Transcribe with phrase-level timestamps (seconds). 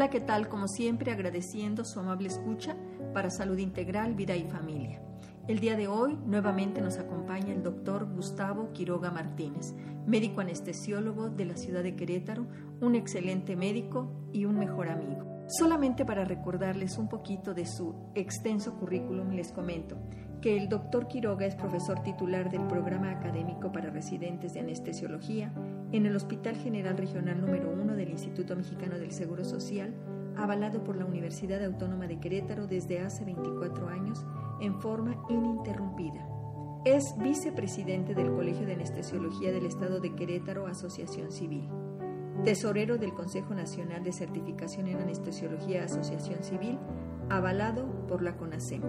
[0.00, 0.48] Hola, ¿qué tal?
[0.48, 2.74] Como siempre, agradeciendo su amable escucha
[3.12, 5.02] para Salud Integral, Vida y Familia.
[5.46, 9.74] El día de hoy nuevamente nos acompaña el doctor Gustavo Quiroga Martínez,
[10.06, 12.46] médico anestesiólogo de la ciudad de Querétaro,
[12.80, 15.44] un excelente médico y un mejor amigo.
[15.48, 19.98] Solamente para recordarles un poquito de su extenso currículum, les comento
[20.40, 25.52] que el doctor Quiroga es profesor titular del programa académico para residentes de anestesiología
[25.92, 29.94] en el Hospital General Regional número 1 del Instituto Mexicano del Seguro Social,
[30.36, 34.24] avalado por la Universidad Autónoma de Querétaro desde hace 24 años
[34.60, 36.26] en forma ininterrumpida.
[36.84, 41.68] Es vicepresidente del Colegio de Anestesiología del Estado de Querétaro, Asociación Civil.
[42.44, 46.78] Tesorero del Consejo Nacional de Certificación en Anestesiología, Asociación Civil,
[47.30, 48.82] avalado por la CONASEM.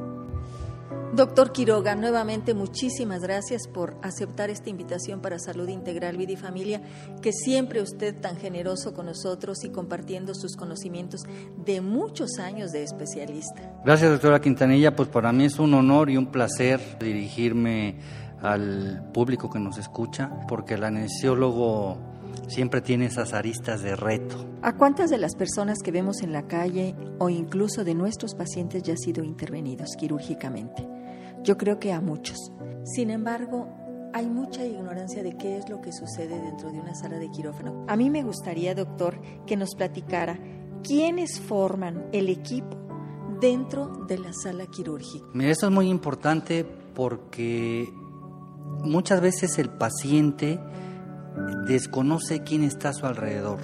[1.13, 6.81] Doctor Quiroga, nuevamente muchísimas gracias por aceptar esta invitación para Salud Integral, Vida y Familia,
[7.21, 11.21] que siempre usted tan generoso con nosotros y compartiendo sus conocimientos
[11.65, 13.73] de muchos años de especialista.
[13.85, 14.95] Gracias, doctora Quintanilla.
[14.95, 17.99] Pues para mí es un honor y un placer dirigirme
[18.41, 22.10] al público que nos escucha, porque el anestesiólogo
[22.47, 24.45] siempre tiene esas aristas de reto.
[24.61, 28.83] ¿A cuántas de las personas que vemos en la calle o incluso de nuestros pacientes
[28.83, 30.87] ya han sido intervenidos quirúrgicamente?
[31.43, 32.37] Yo creo que a muchos.
[32.83, 33.67] Sin embargo,
[34.13, 37.85] hay mucha ignorancia de qué es lo que sucede dentro de una sala de quirófano.
[37.87, 40.37] A mí me gustaría, doctor, que nos platicara
[40.83, 42.77] quiénes forman el equipo
[43.39, 45.25] dentro de la sala quirúrgica.
[45.33, 47.91] Mira, esto es muy importante porque
[48.83, 50.59] muchas veces el paciente
[51.65, 53.59] desconoce quién está a su alrededor.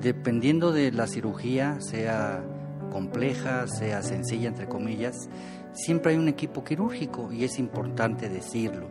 [0.00, 2.42] Dependiendo de la cirugía, sea
[2.90, 5.28] compleja, sea sencilla, entre comillas,
[5.72, 8.88] siempre hay un equipo quirúrgico y es importante decirlo.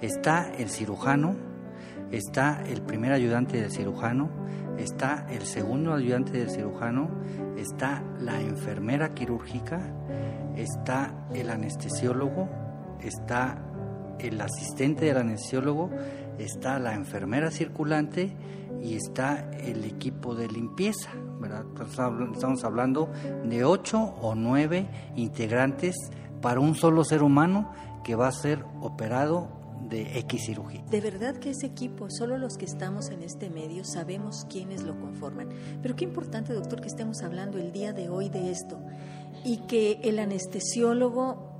[0.00, 1.36] Está el cirujano,
[2.10, 4.30] está el primer ayudante del cirujano,
[4.78, 7.10] está el segundo ayudante del cirujano,
[7.56, 9.80] está la enfermera quirúrgica,
[10.56, 12.48] está el anestesiólogo,
[13.00, 13.62] está
[14.22, 15.90] el asistente del anestesiólogo,
[16.38, 18.34] está la enfermera circulante
[18.82, 21.10] y está el equipo de limpieza.
[21.40, 21.64] ¿verdad?
[22.32, 23.10] Estamos hablando
[23.44, 25.96] de ocho o nueve integrantes
[26.40, 27.72] para un solo ser humano
[28.04, 29.48] que va a ser operado
[29.88, 30.82] de X cirugía.
[30.90, 34.98] De verdad que ese equipo, solo los que estamos en este medio sabemos quiénes lo
[34.98, 35.48] conforman.
[35.82, 38.78] Pero qué importante, doctor, que estemos hablando el día de hoy de esto
[39.44, 41.51] y que el anestesiólogo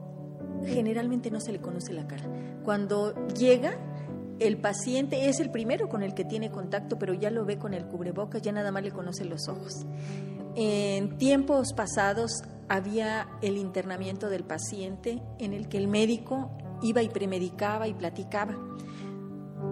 [0.67, 2.25] generalmente no se le conoce la cara.
[2.65, 3.77] Cuando llega,
[4.39, 7.75] el paciente es el primero con el que tiene contacto, pero ya lo ve con
[7.75, 9.87] el cubrebocas, ya nada más le conoce los ojos.
[10.55, 16.50] En tiempos pasados había el internamiento del paciente en el que el médico
[16.83, 18.56] iba y premedicaba y platicaba.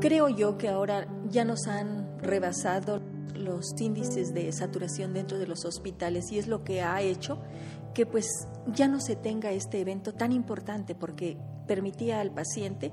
[0.01, 3.01] Creo yo que ahora ya nos han rebasado
[3.35, 7.39] los índices de saturación dentro de los hospitales y es lo que ha hecho
[7.95, 8.27] que pues
[8.75, 11.37] ya no se tenga este evento tan importante porque
[11.67, 12.91] permitía al paciente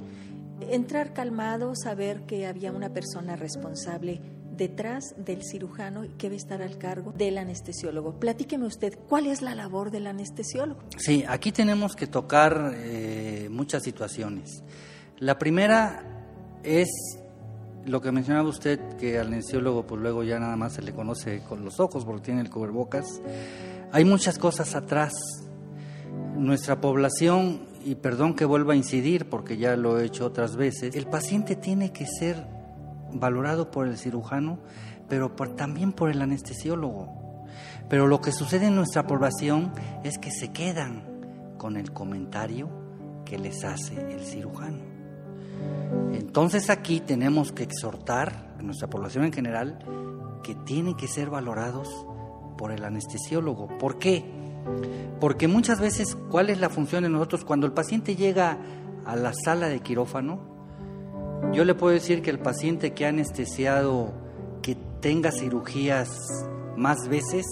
[0.62, 4.22] entrar calmado, saber que había una persona responsable
[4.58, 8.20] detrás del cirujano y que va estar al cargo del anestesiólogo.
[8.20, 10.82] Platíqueme usted, ¿cuál es la labor del anestesiólogo?
[10.98, 14.64] Sí, aquí tenemos que tocar eh, muchas situaciones.
[15.20, 16.04] La primera
[16.64, 16.90] es
[17.86, 21.42] lo que mencionaba usted, que al anestesiólogo pues luego ya nada más se le conoce
[21.48, 23.22] con los ojos porque tiene el cubrebocas.
[23.92, 25.14] Hay muchas cosas atrás.
[26.36, 30.96] Nuestra población, y perdón que vuelva a incidir porque ya lo he hecho otras veces,
[30.96, 32.46] el paciente tiene que ser
[33.14, 34.60] valorado por el cirujano,
[35.08, 37.46] pero también por el anestesiólogo.
[37.90, 39.72] Pero lo que sucede en nuestra población
[40.04, 42.70] es que se quedan con el comentario
[43.26, 44.80] que les hace el cirujano.
[46.14, 49.80] Entonces aquí tenemos que exhortar a nuestra población en general
[50.44, 51.90] que tienen que ser valorados
[52.58, 53.68] por el anestesiólogo.
[53.78, 54.26] ¿Por qué?
[55.20, 57.46] Porque muchas veces, ¿cuál es la función de nosotros?
[57.46, 58.58] Cuando el paciente llega
[59.06, 60.40] a la sala de quirófano,
[61.54, 64.14] yo le puedo decir que el paciente que ha anestesiado,
[64.62, 66.10] que tenga cirugías
[66.76, 67.46] más veces,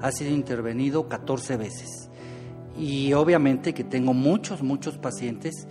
[0.00, 2.10] ha sido intervenido 14 veces.
[2.76, 5.66] Y obviamente que tengo muchos, muchos pacientes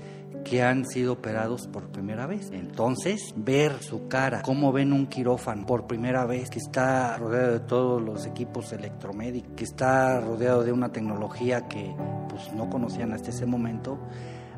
[0.49, 2.51] que han sido operados por primera vez.
[2.51, 7.59] Entonces, ver su cara, cómo ven un quirófano por primera vez, que está rodeado de
[7.59, 11.93] todos los equipos electromédicos, que está rodeado de una tecnología que
[12.29, 13.99] pues, no conocían hasta ese momento,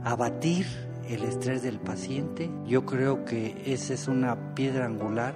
[0.04, 0.68] abatir
[1.08, 5.34] el estrés del paciente, yo creo que esa es una piedra angular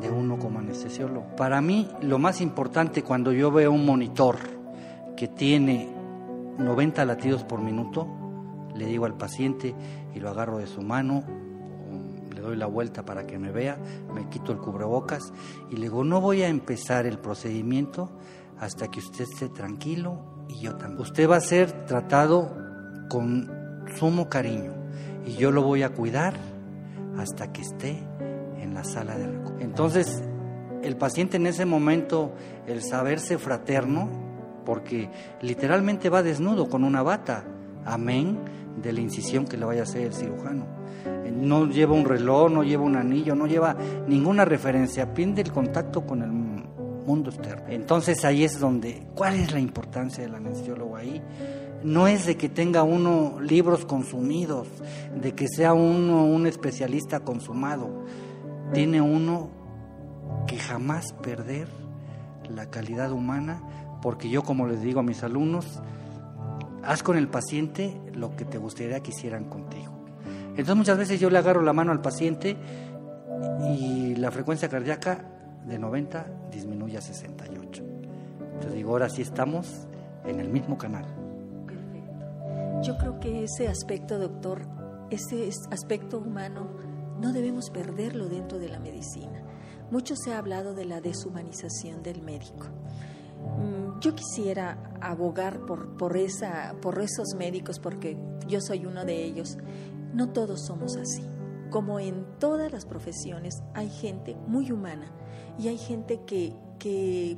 [0.00, 1.34] de uno como anestesiólogo.
[1.34, 4.36] Para mí, lo más importante cuando yo veo un monitor
[5.16, 5.88] que tiene
[6.58, 8.27] 90 latidos por minuto,
[8.78, 9.74] le digo al paciente
[10.14, 11.24] y lo agarro de su mano,
[12.34, 13.78] le doy doy la vuelta para que me vea,
[14.14, 15.32] me quito el cubrebocas
[15.70, 18.10] y le digo, no voy a empezar el procedimiento
[18.58, 21.00] hasta que usted esté tranquilo y yo también.
[21.00, 22.56] Usted va a ser tratado
[23.10, 23.50] con
[23.96, 24.72] sumo cariño
[25.26, 26.34] y yo lo voy a cuidar
[27.18, 28.02] hasta que esté
[28.58, 29.70] en la sala de recuperación.
[29.70, 30.22] Entonces,
[30.82, 32.32] el paciente en ese momento,
[32.66, 34.08] el saberse fraterno,
[34.64, 35.10] porque
[35.40, 37.44] literalmente va desnudo con una bata,
[37.84, 40.66] amén de la incisión que le vaya a hacer el cirujano.
[41.32, 43.76] No lleva un reloj, no lleva un anillo, no lleva
[44.06, 47.64] ninguna referencia, pierde el contacto con el mundo externo.
[47.68, 51.22] Entonces ahí es donde, ¿cuál es la importancia del anestesiólogo ahí?
[51.82, 54.66] No es de que tenga uno libros consumidos,
[55.20, 58.04] de que sea uno un especialista consumado.
[58.72, 59.50] Tiene uno
[60.46, 61.68] que jamás perder
[62.48, 63.62] la calidad humana,
[64.02, 65.80] porque yo como les digo a mis alumnos,
[66.82, 69.92] haz con el paciente lo que te gustaría que hicieran contigo.
[70.50, 72.56] Entonces muchas veces yo le agarro la mano al paciente
[73.70, 75.24] y la frecuencia cardíaca
[75.66, 77.82] de 90 disminuye a 68.
[78.40, 79.86] Entonces digo, ahora sí estamos
[80.24, 81.04] en el mismo canal.
[81.66, 82.82] Perfecto.
[82.82, 84.62] Yo creo que ese aspecto, doctor,
[85.10, 86.68] ese aspecto humano,
[87.20, 89.42] no debemos perderlo dentro de la medicina.
[89.90, 92.66] Mucho se ha hablado de la deshumanización del médico.
[94.00, 98.16] Yo quisiera abogar por, por, esa, por esos médicos porque
[98.46, 99.58] yo soy uno de ellos.
[100.14, 101.22] No todos somos así.
[101.70, 105.10] Como en todas las profesiones hay gente muy humana
[105.58, 107.36] y hay gente que, que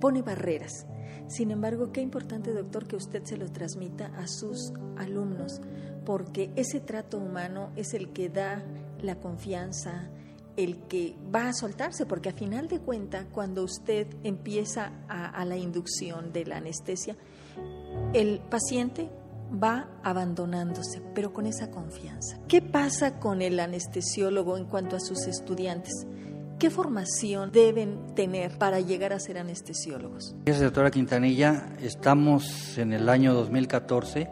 [0.00, 0.86] pone barreras.
[1.26, 5.60] Sin embargo, qué importante, doctor, que usted se lo transmita a sus alumnos,
[6.06, 8.62] porque ese trato humano es el que da
[9.02, 10.08] la confianza,
[10.58, 15.56] el que va a soltarse, porque a final de cuenta, cuando usted empieza a, la
[15.56, 17.16] inducción de la anestesia,
[18.12, 19.08] el paciente
[19.52, 22.40] va abandonándose, pero con esa confianza.
[22.48, 25.92] ¿Qué pasa con el anestesiólogo en cuanto a sus estudiantes?
[26.58, 30.34] ¿Qué formación deben tener para llegar a ser anestesiólogos?
[30.44, 31.76] Gracias, doctora Quintanilla.
[31.80, 34.28] Estamos en el año 2014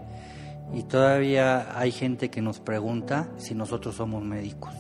[0.74, 4.74] y todavía hay gente que nos pregunta si nosotros somos médicos.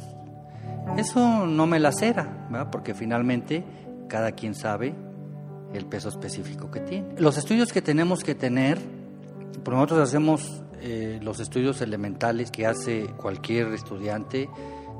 [0.96, 2.70] Eso no me lacera, ¿verdad?
[2.70, 3.64] porque finalmente
[4.08, 4.94] cada quien sabe
[5.72, 7.14] el peso específico que tiene.
[7.18, 8.78] Los estudios que tenemos que tener,
[9.64, 14.48] por nosotros hacemos eh, los estudios elementales que hace cualquier estudiante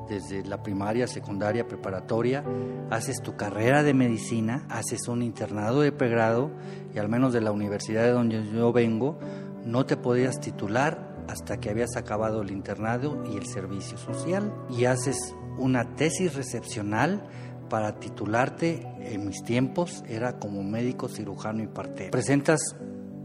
[0.08, 2.44] desde la primaria, secundaria, preparatoria,
[2.90, 6.50] haces tu carrera de medicina, haces un internado de pregrado
[6.94, 9.18] y al menos de la universidad de donde yo vengo,
[9.64, 14.84] no te podías titular hasta que habías acabado el internado y el servicio social y
[14.84, 17.26] haces una tesis recepcional
[17.68, 22.10] para titularte en mis tiempos era como médico cirujano y partero.
[22.10, 22.60] Presentas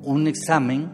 [0.03, 0.89] un examen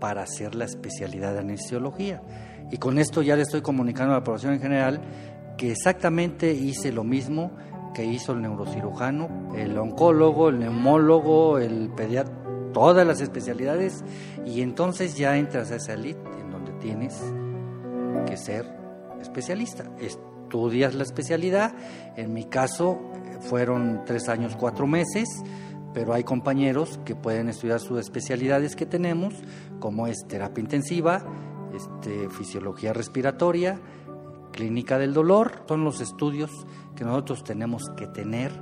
[0.00, 2.22] para hacer la especialidad de anestesiología.
[2.70, 5.00] Y con esto ya le estoy comunicando a la población en general
[5.56, 7.52] que exactamente hice lo mismo
[7.94, 12.34] que hizo el neurocirujano, el oncólogo, el neumólogo, el pediatra,
[12.72, 14.04] todas las especialidades,
[14.44, 16.20] y entonces ya entras a esa elite
[16.84, 17.18] tienes
[18.26, 18.66] que ser
[19.22, 21.74] especialista estudias la especialidad.
[22.16, 23.00] En mi caso
[23.40, 25.26] fueron tres años, cuatro meses,
[25.94, 29.34] pero hay compañeros que pueden estudiar sus especialidades que tenemos,
[29.80, 31.24] como es terapia intensiva,
[31.74, 33.80] este, fisiología respiratoria,
[34.52, 35.64] clínica del dolor.
[35.66, 36.50] Son los estudios
[36.94, 38.52] que nosotros tenemos que tener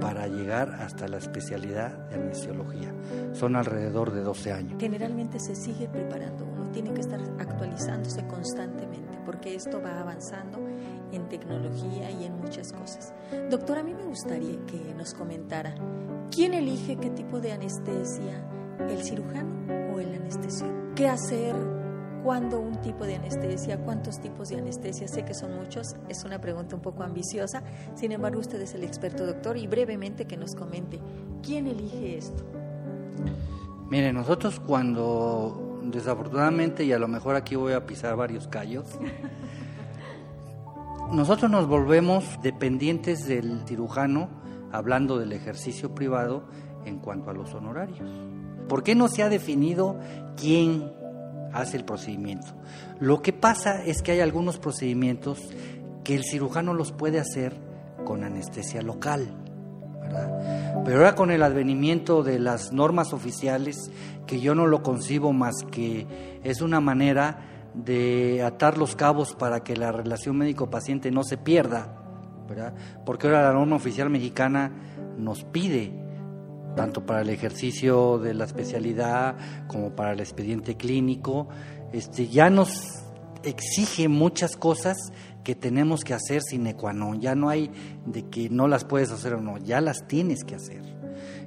[0.00, 2.94] para llegar hasta la especialidad de anestesiología.
[3.32, 4.80] Son alrededor de 12 años.
[4.80, 10.58] Generalmente se sigue preparando, tiene que estar actualizándose constantemente porque esto va avanzando
[11.12, 13.12] en tecnología y en muchas cosas.
[13.50, 15.74] Doctor, a mí me gustaría que nos comentara,
[16.30, 18.44] ¿quién elige qué tipo de anestesia,
[18.88, 20.94] el cirujano o el anestesiólogo?
[20.94, 21.54] ¿Qué hacer?
[22.24, 23.78] ¿Cuándo un tipo de anestesia?
[23.78, 25.08] ¿Cuántos tipos de anestesia?
[25.08, 27.62] Sé que son muchos, es una pregunta un poco ambiciosa,
[27.94, 31.00] sin embargo usted es el experto doctor y brevemente que nos comente,
[31.42, 32.44] ¿quién elige esto?
[33.90, 38.86] Mire, nosotros cuando desafortunadamente, y a lo mejor aquí voy a pisar varios callos,
[41.12, 44.30] nosotros nos volvemos dependientes del cirujano
[44.72, 46.44] hablando del ejercicio privado
[46.84, 48.08] en cuanto a los honorarios.
[48.68, 49.98] ¿Por qué no se ha definido
[50.36, 50.90] quién
[51.52, 52.48] hace el procedimiento?
[52.98, 55.40] Lo que pasa es que hay algunos procedimientos
[56.04, 57.56] que el cirujano los puede hacer
[58.04, 59.41] con anestesia local.
[60.84, 63.90] Pero ahora con el advenimiento de las normas oficiales,
[64.26, 69.60] que yo no lo concibo más que es una manera de atar los cabos para
[69.60, 71.94] que la relación médico-paciente no se pierda,
[72.48, 72.74] ¿verdad?
[73.06, 74.72] Porque ahora la norma oficial mexicana
[75.16, 75.92] nos pide,
[76.76, 79.36] tanto para el ejercicio de la especialidad
[79.68, 81.48] como para el expediente clínico,
[81.92, 83.04] este, ya nos
[83.44, 84.96] exige muchas cosas
[85.44, 87.70] que tenemos que hacer sin qua Ya no hay
[88.06, 90.82] de que no las puedes hacer o no, ya las tienes que hacer.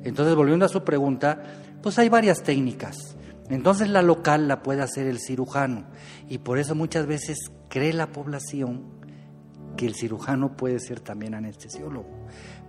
[0.03, 1.43] Entonces, volviendo a su pregunta,
[1.81, 3.15] pues hay varias técnicas.
[3.49, 5.85] Entonces la local la puede hacer el cirujano
[6.27, 8.95] y por eso muchas veces cree la población
[9.77, 12.07] que el cirujano puede ser también anestesiólogo.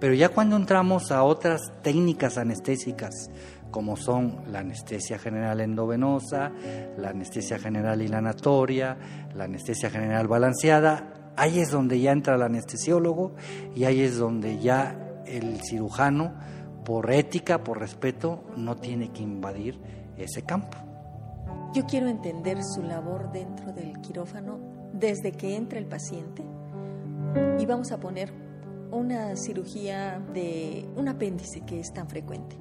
[0.01, 3.31] Pero ya cuando entramos a otras técnicas anestésicas,
[3.71, 6.53] como son la anestesia general endovenosa,
[6.97, 8.97] la anestesia general hilanatoria,
[9.35, 13.35] la anestesia general balanceada, ahí es donde ya entra el anestesiólogo
[13.75, 16.35] y ahí es donde ya el cirujano,
[16.85, 19.79] por ética, por respeto, no tiene que invadir
[20.17, 20.79] ese campo.
[21.75, 24.59] Yo quiero entender su labor dentro del quirófano
[24.93, 26.43] desde que entra el paciente
[27.59, 28.33] y vamos a poner
[28.91, 32.57] una cirugía de un apéndice que es tan frecuente.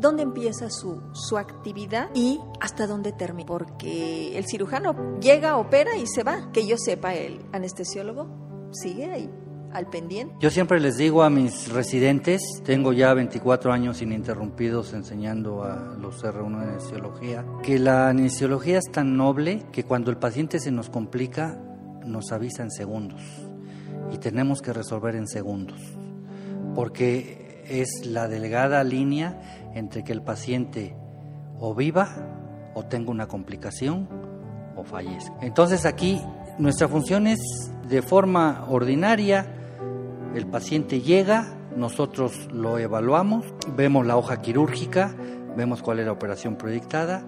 [0.00, 3.46] ¿Dónde empieza su, su actividad y hasta dónde termina?
[3.46, 6.50] Porque el cirujano llega, opera y se va.
[6.52, 8.26] Que yo sepa, el anestesiólogo
[8.72, 9.30] sigue ahí
[9.72, 10.34] al pendiente.
[10.40, 16.22] Yo siempre les digo a mis residentes, tengo ya 24 años ininterrumpidos enseñando a los
[16.24, 20.88] R1 de anestesiología, que la anestesiología es tan noble que cuando el paciente se nos
[20.90, 21.60] complica,
[22.04, 23.20] nos avisa en segundos
[24.12, 25.80] y tenemos que resolver en segundos,
[26.74, 29.40] porque es la delgada línea
[29.74, 30.94] entre que el paciente
[31.58, 32.08] o viva
[32.74, 34.08] o tenga una complicación
[34.76, 35.34] o fallezca.
[35.42, 36.20] Entonces aquí
[36.58, 37.40] nuestra función es
[37.88, 39.46] de forma ordinaria,
[40.34, 43.46] el paciente llega, nosotros lo evaluamos,
[43.76, 45.14] vemos la hoja quirúrgica,
[45.56, 47.24] vemos cuál es la operación proyectada,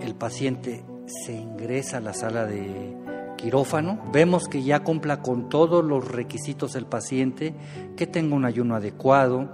[0.00, 2.96] el paciente se ingresa a la sala de
[3.36, 7.54] quirófano, vemos que ya cumpla con todos los requisitos el paciente,
[7.96, 9.48] que tenga un ayuno adecuado,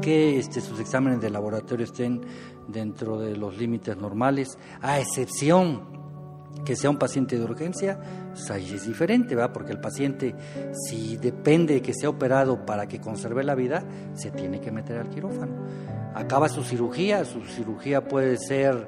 [0.00, 2.22] que este, sus exámenes de laboratorio estén
[2.68, 5.92] dentro de los límites normales, a excepción
[6.64, 7.98] que sea un paciente de urgencia,
[8.32, 9.52] pues ahí es diferente, ¿verdad?
[9.52, 10.34] Porque el paciente,
[10.88, 14.98] si depende de que sea operado para que conserve la vida, se tiene que meter
[14.98, 15.54] al quirófano.
[16.14, 18.86] Acaba su cirugía, su cirugía puede ser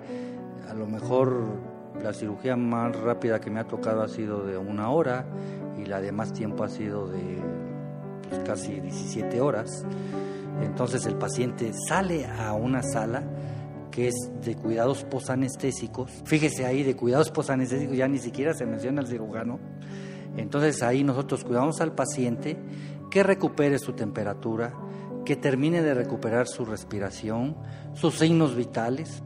[0.68, 4.90] a lo mejor la cirugía más rápida que me ha tocado ha sido de una
[4.90, 5.26] hora
[5.78, 7.38] y la de más tiempo ha sido de
[8.28, 9.84] pues, casi 17 horas.
[10.62, 13.24] Entonces el paciente sale a una sala
[13.90, 16.10] que es de cuidados posanestésicos.
[16.24, 19.60] Fíjese ahí, de cuidados posanestésicos ya ni siquiera se menciona al cirujano.
[20.36, 22.56] Entonces ahí nosotros cuidamos al paciente
[23.10, 24.74] que recupere su temperatura,
[25.24, 27.56] que termine de recuperar su respiración,
[27.94, 29.22] sus signos vitales.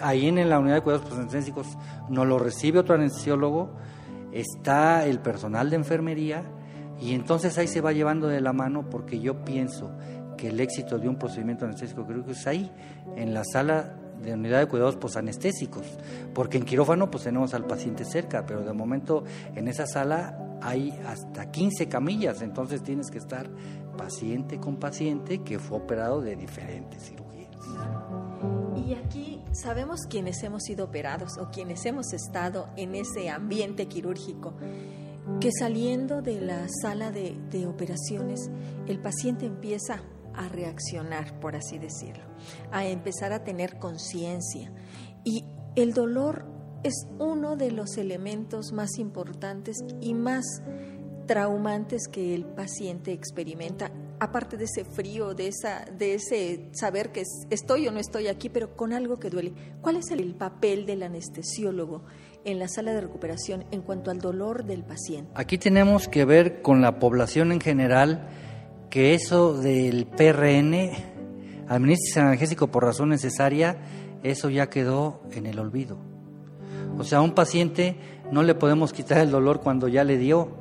[0.00, 1.66] Ahí en la unidad de cuidados anestésicos
[2.08, 3.70] nos lo recibe otro anestesiólogo,
[4.32, 6.44] está el personal de enfermería
[7.00, 9.90] y entonces ahí se va llevando de la mano porque yo pienso
[10.36, 12.70] que el éxito de un procedimiento anestésico creo que es ahí,
[13.16, 15.86] en la sala de unidad de cuidados posanestésicos,
[16.34, 20.98] porque en quirófano pues tenemos al paciente cerca, pero de momento en esa sala hay
[21.06, 23.48] hasta 15 camillas, entonces tienes que estar
[23.96, 27.50] paciente con paciente que fue operado de diferentes cirugías.
[28.86, 34.54] Y aquí sabemos quienes hemos sido operados o quienes hemos estado en ese ambiente quirúrgico,
[35.40, 38.48] que saliendo de la sala de, de operaciones,
[38.86, 40.02] el paciente empieza
[40.36, 42.24] a reaccionar, por así decirlo,
[42.70, 44.72] a empezar a tener conciencia.
[45.24, 46.46] Y el dolor
[46.82, 50.62] es uno de los elementos más importantes y más
[51.26, 53.90] traumantes que el paciente experimenta,
[54.20, 58.48] aparte de ese frío, de, esa, de ese saber que estoy o no estoy aquí,
[58.48, 59.52] pero con algo que duele.
[59.80, 62.04] ¿Cuál es el papel del anestesiólogo
[62.44, 65.32] en la sala de recuperación en cuanto al dolor del paciente?
[65.34, 68.28] Aquí tenemos que ver con la población en general
[68.90, 70.90] que eso del PRN,
[71.68, 73.78] administración analgésico por razón necesaria,
[74.22, 75.98] eso ya quedó en el olvido.
[76.98, 77.96] O sea, a un paciente
[78.30, 80.56] no le podemos quitar el dolor cuando ya le dio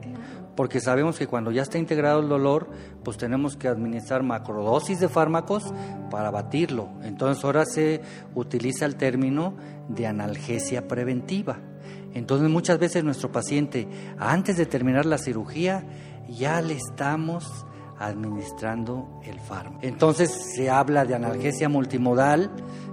[0.55, 2.69] porque sabemos que cuando ya está integrado el dolor,
[3.03, 5.73] pues tenemos que administrar macrodosis de fármacos
[6.09, 6.89] para batirlo.
[7.03, 8.01] Entonces ahora se
[8.33, 9.53] utiliza el término
[9.89, 11.57] de analgesia preventiva.
[12.13, 15.83] Entonces muchas veces nuestro paciente, antes de terminar la cirugía,
[16.29, 17.65] ya le estamos
[17.99, 19.79] administrando el fármaco.
[19.81, 22.51] Entonces se habla de analgesia multimodal,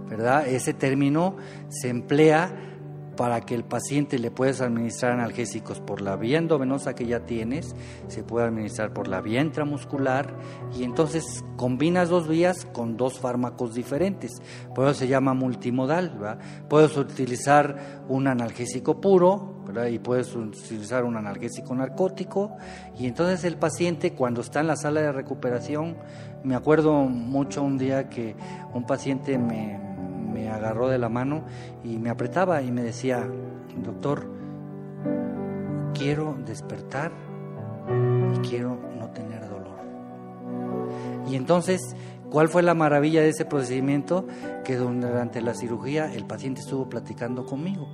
[0.09, 0.47] ¿verdad?
[0.47, 1.37] Ese término
[1.69, 2.72] se emplea
[3.16, 7.75] para que el paciente le puedas administrar analgésicos por la vía endovenosa que ya tienes,
[8.09, 10.35] se puede administrar por la vía intramuscular
[10.76, 14.33] y entonces combinas dos vías con dos fármacos diferentes.
[14.75, 16.38] Por eso se llama multimodal.
[16.69, 22.57] Puedes utilizar un analgésico puro y puedes utilizar un analgésico narcótico
[22.99, 25.97] y entonces el paciente cuando está en la sala de recuperación,
[26.45, 28.35] me acuerdo mucho un día que
[28.75, 29.92] un paciente me
[30.33, 31.45] me agarró de la mano
[31.85, 33.29] y me apretaba y me decía,
[33.83, 34.27] doctor,
[35.95, 37.12] quiero despertar
[38.35, 39.79] y quiero no tener dolor.
[41.29, 41.81] Y entonces,
[42.31, 44.27] ¿cuál fue la maravilla de ese procedimiento?
[44.65, 47.89] Que durante la cirugía el paciente estuvo platicando conmigo,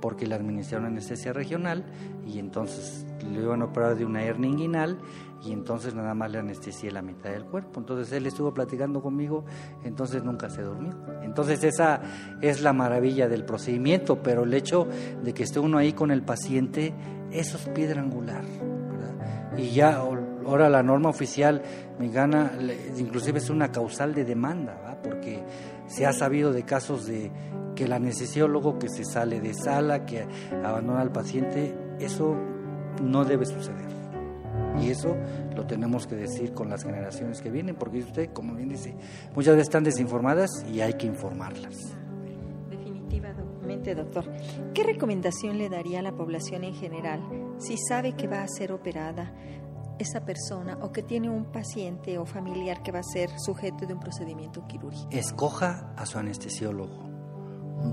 [0.00, 1.84] porque le administraron anestesia regional
[2.26, 4.98] y entonces le iban a operar de una hernia inguinal
[5.44, 7.80] y entonces nada más le anestesié la mitad del cuerpo.
[7.80, 9.44] Entonces él estuvo platicando conmigo,
[9.84, 10.94] entonces nunca se durmió.
[11.22, 12.00] Entonces esa
[12.40, 14.86] es la maravilla del procedimiento, pero el hecho
[15.22, 16.94] de que esté uno ahí con el paciente,
[17.30, 18.44] eso es piedra angular.
[19.56, 21.62] Y ya ahora la norma oficial
[21.98, 22.52] me gana,
[22.96, 25.44] inclusive es una causal de demanda, porque
[25.86, 27.30] se ha sabido de casos de
[27.76, 30.26] que el anestesiólogo que se sale de sala, que
[30.64, 32.36] abandona al paciente, eso
[33.02, 33.94] no debe suceder.
[34.80, 35.16] Y eso
[35.54, 38.96] lo tenemos que decir con las generaciones que vienen, porque usted, como bien dice,
[39.34, 41.94] muchas veces están desinformadas y hay que informarlas.
[42.70, 44.24] Definitivamente, doctor.
[44.74, 47.20] ¿Qué recomendación le daría a la población en general
[47.58, 49.32] si sabe que va a ser operada
[49.98, 53.94] esa persona o que tiene un paciente o familiar que va a ser sujeto de
[53.94, 55.08] un procedimiento quirúrgico?
[55.10, 57.14] Escoja a su anestesiólogo.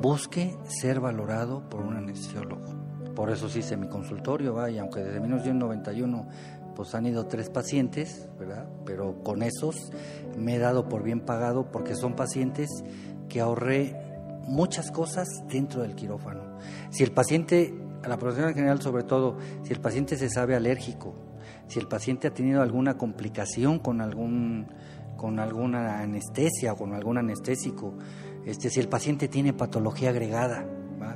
[0.01, 2.80] Busque ser valorado por un anestesiólogo.
[3.15, 6.27] Por eso sí hice mi consultorio, vaya, aunque desde 1991
[6.75, 8.65] pues han ido tres pacientes, ¿verdad?
[8.85, 9.91] Pero con esos
[10.37, 12.69] me he dado por bien pagado porque son pacientes
[13.29, 13.95] que ahorré
[14.47, 16.41] muchas cosas dentro del quirófano.
[16.89, 20.55] Si el paciente, a la profesión en general sobre todo, si el paciente se sabe
[20.55, 21.13] alérgico,
[21.67, 24.67] si el paciente ha tenido alguna complicación con algún
[25.17, 27.93] con alguna anestesia o con algún anestésico,
[28.43, 30.65] este, si el paciente tiene patología agregada,
[30.99, 31.15] ¿va?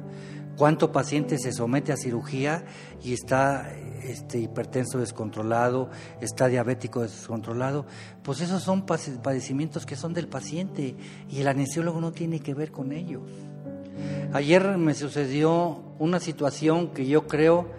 [0.57, 2.63] ¿Cuánto paciente se somete a cirugía
[3.03, 5.89] y está este, hipertenso descontrolado,
[6.21, 7.85] está diabético descontrolado?
[8.23, 10.95] Pues esos son padecimientos que son del paciente
[11.29, 13.23] y el anestesiólogo no tiene que ver con ellos.
[14.31, 17.69] Ayer me sucedió una situación que yo creo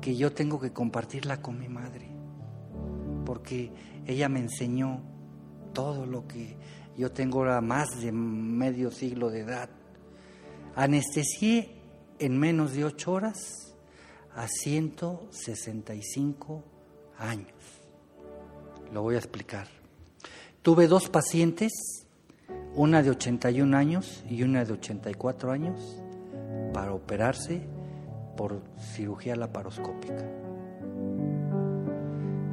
[0.00, 2.08] que yo tengo que compartirla con mi madre,
[3.26, 3.72] porque
[4.06, 5.00] ella me enseñó
[5.74, 6.56] todo lo que
[6.96, 9.70] yo tengo ahora más de medio siglo de edad.
[10.74, 11.81] Anestesié
[12.18, 13.74] en menos de ocho horas
[14.34, 16.64] a 165
[17.18, 17.52] años.
[18.92, 19.66] Lo voy a explicar.
[20.62, 21.72] Tuve dos pacientes,
[22.74, 26.02] una de 81 años y una de 84 años,
[26.72, 27.62] para operarse
[28.36, 28.62] por
[28.94, 30.28] cirugía laparoscópica.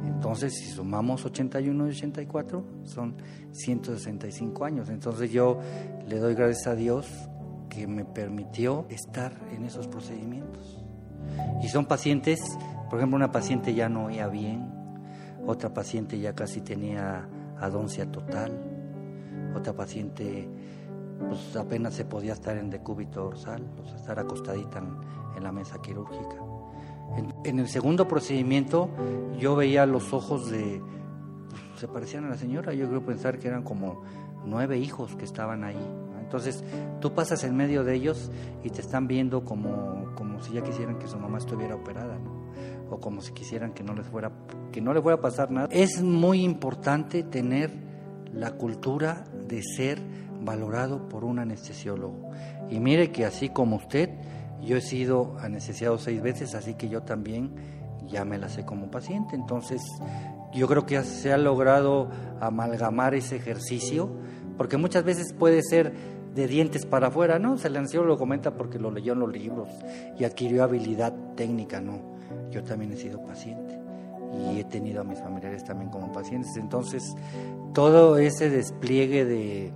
[0.04, 3.16] Entonces, si sumamos 81 y 84, son
[3.52, 4.90] 165 años.
[4.90, 5.58] Entonces yo
[6.06, 7.06] le doy gracias a Dios
[7.70, 10.84] que me permitió estar en esos procedimientos.
[11.62, 12.40] Y son pacientes,
[12.90, 14.70] por ejemplo, una paciente ya no oía bien,
[15.46, 17.26] otra paciente ya casi tenía
[17.58, 18.52] adoncia total,
[19.56, 20.48] otra paciente
[21.28, 24.78] pues apenas se podía estar en decúbito dorsal, o sea, estar acostadita
[25.36, 26.36] en, la mesa quirúrgica.
[27.16, 28.90] En, en, el segundo procedimiento
[29.38, 30.82] yo veía los ojos de,
[31.76, 34.02] se parecían a la señora, yo creo pensar que eran como
[34.44, 35.80] nueve hijos que estaban ahí.
[36.30, 36.62] Entonces
[37.00, 38.30] tú pasas en medio de ellos
[38.62, 42.16] y te están viendo como, como si ya quisieran que su mamá estuviera operada,
[42.88, 44.30] o como si quisieran que no les fuera
[44.70, 45.68] que no les fuera a pasar nada.
[45.72, 47.72] Es muy importante tener
[48.32, 50.00] la cultura de ser
[50.40, 52.30] valorado por un anestesiólogo.
[52.70, 54.10] Y mire que así como usted,
[54.62, 57.56] yo he sido anestesiado seis veces, así que yo también
[58.06, 59.34] ya me la sé como paciente.
[59.34, 59.82] Entonces,
[60.52, 62.08] yo creo que se ha logrado
[62.40, 64.08] amalgamar ese ejercicio,
[64.56, 67.58] porque muchas veces puede ser de dientes para afuera, ¿no?
[67.58, 69.68] Se lo comenta porque lo leyó en los libros
[70.18, 72.00] y adquirió habilidad técnica, ¿no?
[72.50, 73.78] Yo también he sido paciente
[74.32, 76.56] y he tenido a mis familiares también como pacientes.
[76.56, 77.02] Entonces,
[77.74, 79.72] todo ese despliegue de,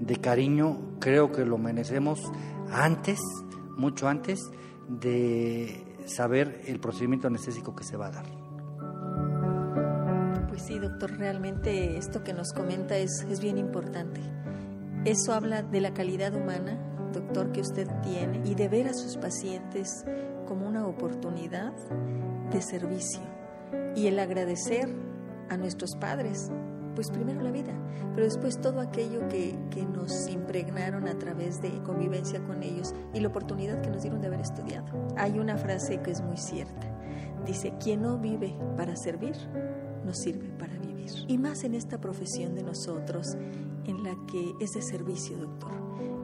[0.00, 2.20] de cariño creo que lo merecemos
[2.72, 3.20] antes,
[3.76, 4.40] mucho antes,
[4.88, 8.26] de saber el procedimiento anestésico que se va a dar.
[10.48, 14.20] Pues sí, doctor, realmente esto que nos comenta es, es bien importante.
[15.04, 16.78] Eso habla de la calidad humana,
[17.12, 20.02] doctor, que usted tiene y de ver a sus pacientes
[20.46, 21.74] como una oportunidad
[22.50, 23.20] de servicio
[23.94, 24.88] y el agradecer
[25.50, 26.50] a nuestros padres,
[26.94, 27.74] pues primero la vida,
[28.14, 33.20] pero después todo aquello que, que, nos impregnaron a través de convivencia con ellos y
[33.20, 34.86] la oportunidad que nos dieron de haber estudiado.
[35.18, 36.86] Hay una frase que es muy cierta.
[37.44, 39.36] Dice, quien no vive para servir,
[40.02, 40.83] no sirve para vivir.
[41.28, 43.36] Y más en esta profesión de nosotros
[43.86, 45.72] en la que es de servicio, doctor.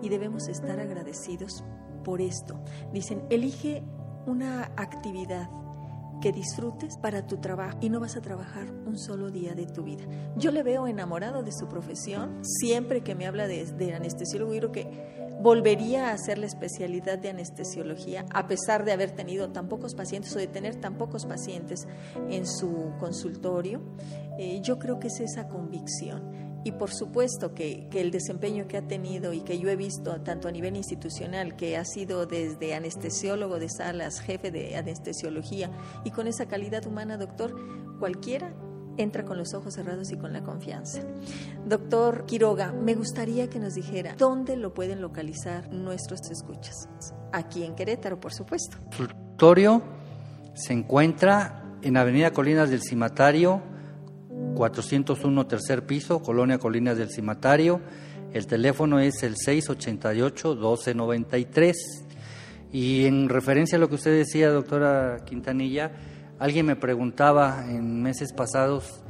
[0.03, 1.65] Y debemos estar agradecidos
[2.05, 2.61] por esto.
[2.93, 3.83] Dicen, elige
[4.27, 5.51] una actividad
[6.21, 9.83] que disfrutes para tu trabajo y no vas a trabajar un solo día de tu
[9.83, 10.05] vida.
[10.37, 12.39] Yo le veo enamorado de su profesión.
[12.43, 17.31] Siempre que me habla de, de anestesiólogo, creo que volvería a hacer la especialidad de
[17.31, 21.87] anestesiología a pesar de haber tenido tan pocos pacientes o de tener tan pocos pacientes
[22.29, 23.81] en su consultorio.
[24.39, 26.51] Eh, yo creo que es esa convicción.
[26.63, 30.21] Y por supuesto que, que, el desempeño que ha tenido y que yo he visto
[30.21, 35.71] tanto a nivel institucional, que ha sido desde anestesiólogo de salas, jefe de anestesiología,
[36.05, 37.57] y con esa calidad humana, doctor,
[37.99, 38.53] cualquiera
[39.01, 41.03] entra con los ojos cerrados y con la confianza.
[41.67, 46.89] Doctor Quiroga, me gustaría que nos dijera dónde lo pueden localizar nuestros escuchas.
[47.33, 48.77] Aquí en Querétaro, por supuesto.
[48.97, 49.83] Consultorio
[50.55, 53.63] se encuentra en Avenida Colinas del Cimatario,
[54.55, 57.81] 401 tercer piso, Colonia Colinas del Cimatario.
[58.33, 61.75] El teléfono es el 688-1293.
[62.73, 65.91] Y en referencia a lo que usted decía, doctora Quintanilla,
[66.41, 69.03] alguien me preguntaba en meses pasados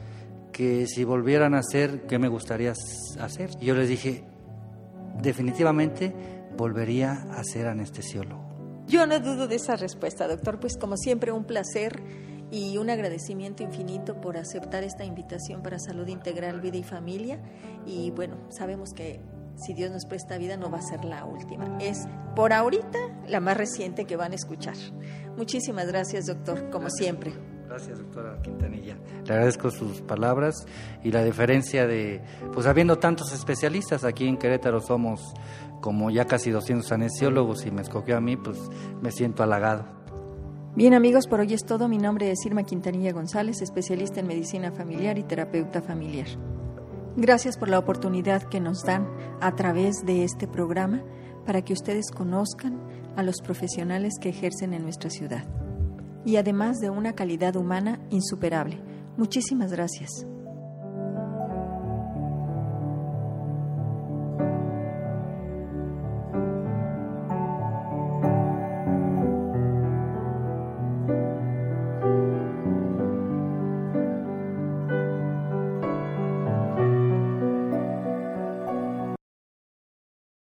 [0.52, 2.72] que si volvieran a hacer, ¿qué me gustaría
[3.20, 3.50] hacer?
[3.60, 4.24] Y yo les dije,
[5.22, 6.12] definitivamente
[6.56, 8.50] volvería a ser anestesiólogo.
[8.86, 12.02] Yo no dudo de esa respuesta, doctor, pues como siempre un placer
[12.50, 17.40] y un agradecimiento infinito por aceptar esta invitación para Salud Integral, Vida y Familia.
[17.86, 19.20] Y bueno, sabemos que
[19.60, 21.78] si Dios nos presta vida no va a ser la última.
[21.80, 24.76] Es por ahorita la más reciente que van a escuchar.
[25.36, 27.32] Muchísimas gracias, doctor, como siempre.
[27.68, 28.96] Gracias, doctora Quintanilla.
[29.24, 30.66] Le agradezco sus palabras
[31.04, 32.20] y la diferencia de,
[32.52, 35.32] pues habiendo tantos especialistas, aquí en Querétaro somos
[35.80, 38.58] como ya casi 200 anestesiólogos y me escogió a mí, pues
[39.00, 39.84] me siento halagado.
[40.74, 41.88] Bien amigos, por hoy es todo.
[41.88, 46.26] Mi nombre es Irma Quintanilla González, especialista en medicina familiar y terapeuta familiar.
[47.16, 49.08] Gracias por la oportunidad que nos dan
[49.40, 51.02] a través de este programa
[51.44, 52.80] para que ustedes conozcan
[53.16, 55.44] a los profesionales que ejercen en nuestra ciudad
[56.24, 58.78] y además de una calidad humana insuperable.
[59.16, 60.26] Muchísimas gracias.